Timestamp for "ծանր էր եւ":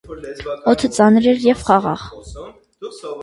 0.95-1.61